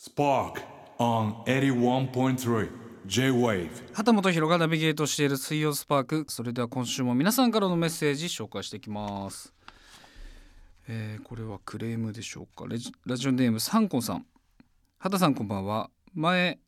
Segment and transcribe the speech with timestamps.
[0.00, 0.62] Spark
[0.98, 2.70] on 81.3
[3.04, 3.68] J-Wave.
[3.92, 6.24] 畑本博がナビゲートしている水曜スパーク。
[6.28, 9.52] それでは今週も皆さんからのメッセージ紹介していきます、
[10.88, 12.66] えーこれはクレームでしょうか。
[12.66, 14.24] レジラジオネームサンコンさん。
[14.96, 15.90] 畑さんこんばんは。
[16.14, 16.58] 前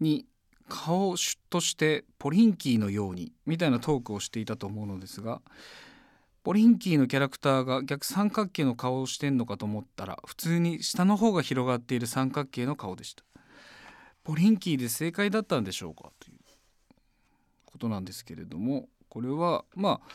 [0.00, 0.24] に
[0.70, 5.42] 顔をシュッとしてポリンキーのようにみたいなトークをしていたと思うのですが
[6.42, 13.22] ポリンキーのキャラクターが逆三角形の顔をしてんのかと思ったら普通に下の方が広がっている三角形の顔でした。
[14.24, 16.38] ポリンキーで正解だったんでしょうかという
[17.64, 20.08] ことなんですけれどもこれはまあ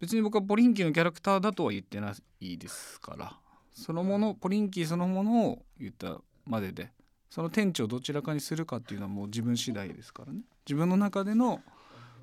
[0.00, 3.36] 別に僕はポリンキーのキャラクターだとは言ってないですから
[3.72, 6.90] そのものポリンキーそのものを言ったまでで
[7.30, 10.40] その店長どちらかにするかっていうのはもう自分次第ですからね。
[10.66, 11.60] 自分の中での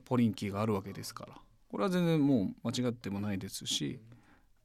[0.06, 1.36] ポリンキーがあるわけですから。
[1.74, 4.00] これは全然もう間違ってもないですし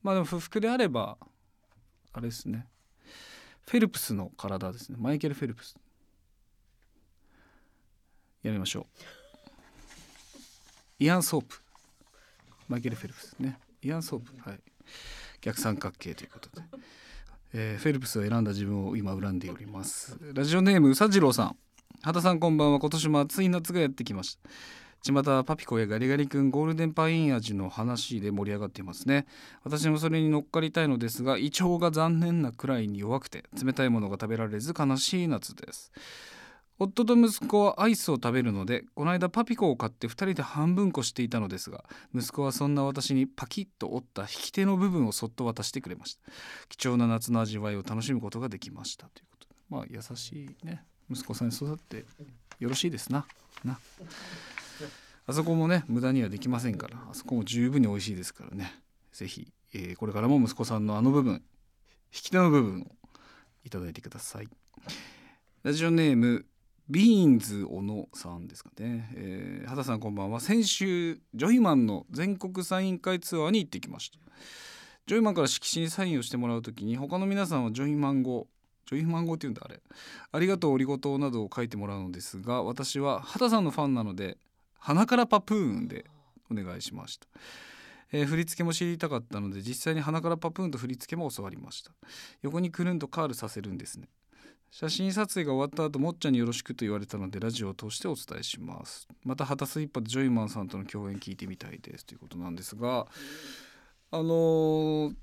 [0.03, 1.17] まあでも不服であれば
[2.13, 2.67] あれですね。
[3.67, 4.99] フェルプスの体ですね。
[5.01, 5.75] マイケル・フェルプス。
[8.43, 9.05] やりましょう。
[10.99, 11.57] イアン・ソープ。
[12.69, 13.59] マイケル・フェルプスね。
[13.83, 14.33] イアン・ソープ。
[14.47, 14.61] はい。
[15.41, 16.67] 逆三角形ということで、
[17.55, 20.19] えーフェルプスを選んだ自分を今恨んでおります。
[20.35, 21.57] ラジオネームうさじろうさん。
[22.03, 22.79] 秦さんこんばんは。
[22.79, 24.51] 今年も暑い夏がやってきました。
[25.03, 29.27] 巷はパピコやガリガリ君ゴールデンパイン味の話で盛り上がっていますね。
[29.65, 35.93] 私もそれに乗っかりたいのですが胃腸が残念なくらいに弱くて冷たいものが食べられず悲しい夏です。
[36.81, 46.21] 夫と息子はアイスを食べるのでこの間パピコを買って2人で半分こしていたのですが息子はそんな私にパキッと折った引き手の部分をそっと渡してくれました。
[46.69, 49.55] 貴重な夏の味わいを楽しむことができましたということで。
[49.71, 50.85] まあ優しいね。
[51.11, 52.05] 息子さんに育って
[52.61, 53.27] よろしいですな。
[53.65, 53.79] な。
[55.27, 58.73] あそこもね無駄にはできませんからあそこも十分に美味しいですからね。
[59.13, 61.41] ぜひ、えーこれからも息子さんのあの部分引
[62.11, 62.87] き手の部分を
[63.65, 64.49] いただいてください。
[65.63, 66.47] ラジオネーム
[66.89, 70.41] ビーンズ小野さんですかね、えー、畑さんこんばんは。
[70.41, 74.19] 先週ジョイマンの全国サイン会ツアーに行ってきました。
[75.07, 78.47] ジョイマンから色紙にサインをしてもらうときに他の皆さんはジョイマン語
[78.87, 79.83] ジョイマン語って言うんだあれ。
[80.33, 84.39] ありがとうオリゴ糖などを書いてもらうのですが私は畑さんのファンなので
[84.79, 86.07] 鼻からパプーンで
[86.51, 87.27] お願いしました、
[88.13, 91.91] えー振り付けも知りたかったので実際に鼻からパプーンと振り付けも教わりました。
[92.43, 94.09] 横にくるんとカールさせるんですね。
[94.71, 99.09] 写真撮影が終わった後もっちゃんによろしくと言われたのでラジオを通してお伝えします。
[99.25, 102.07] また旗スイッパでジョイマンさんとの共演聞いてみたいです。
[102.07, 103.07] ということなんですが
[104.11, 105.15] あのー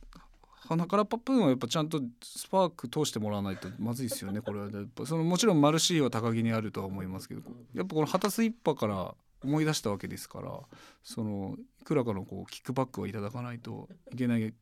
[0.67, 4.77] 鼻からパプーンはやっぱちゃんとスパーク通してもらわないとまずいですよねこれはね。
[4.79, 7.41] やっぱそのもちろんマルシーは高木にあるとは思いますけど
[7.75, 9.13] やっぱこの旗スイッパから
[9.45, 10.59] 思い出したわけですから
[11.03, 14.53] そのいくらかのこうキックバックをいただかないといけない。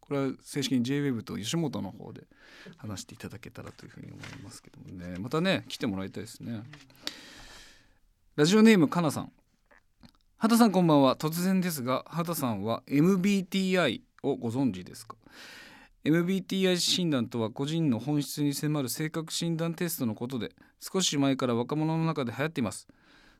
[0.00, 2.22] これは正式に JWEB と吉本の方で
[2.76, 5.18] 話していただけたらというふうに思いますけどもね。
[5.18, 6.62] またね来てもらいたいですね。
[8.36, 9.32] ラジオネームかなさん。
[10.38, 11.16] 畑さんこんばんは。
[11.16, 15.16] 突然ですが畑さんは MBTI をご存知ですか
[16.04, 22.86] ？MBTI 診断とは個人の本質に迫る性格診断テストのことで少し前から若者の中で流行っています。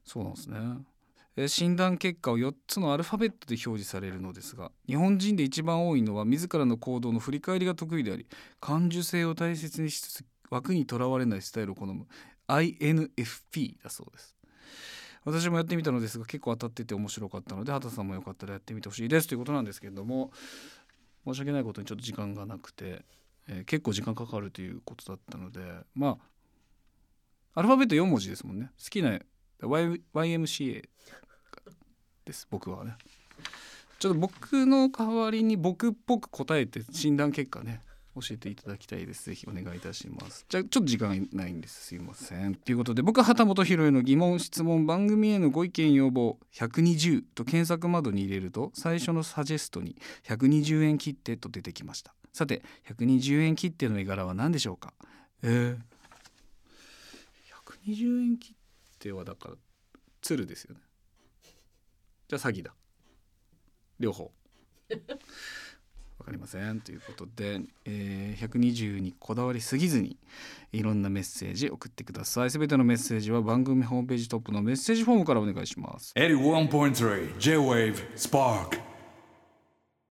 [0.07, 0.59] そうなんですね。
[1.49, 8.27] 診断結果を4つのアルファベットで表示されるのですが日本人で一番多いのは自らの行動の振り返りが得意であり
[8.59, 12.07] 感受性を大切にしつつ枠にとらわれないスタイルを好む
[12.49, 14.35] INFP だそうです。
[15.27, 20.31] 私もやってみたのですが結構当たってて面白かったので畑さんもよかったらやってみてほしいですということなんですけれども
[21.27, 23.03] 申し訳ないことにちょっと時間がなくて、
[23.49, 25.61] えー結構時間かかるということだったので
[25.95, 26.19] ま
[27.55, 28.71] あアルファベット4文字ですもんね。
[28.83, 29.19] 好きな
[29.63, 30.83] y YMCA
[32.25, 32.97] です僕はね。
[33.99, 37.81] ちょっと僕の代わりに僕っぽく答えて診断結果ね
[38.15, 39.27] 教えていただきたいです。
[39.27, 40.45] ぜひお願いいたします。
[40.49, 41.87] じゃあちょっと時間ないんです。
[41.87, 42.55] すいません。
[42.55, 52.15] ということで僕は畑本博への疑問質問番組へのご意見要望120と検索窓に入れると最初のサジェストに120円切手と出てきました。
[52.33, 54.93] さて120円切手の絵柄は何でしょうか？
[55.43, 55.79] えー、
[57.87, 58.66] 120円切手
[59.13, 59.55] はだから
[60.23, 60.81] 鶴ですよね。
[62.29, 62.75] じゃあ詐欺だ。
[64.01, 64.33] 両方。
[66.19, 66.81] わかりません。
[66.81, 70.19] ということで、えー120にこだわりすぎずに
[70.73, 72.51] いろんなメッセージ送ってください。
[72.51, 76.13] すべてのメッセージは番組ホームページトップのメッセージフォームからお願いします。
[76.17, 78.86] 81.3 J-Wave Spark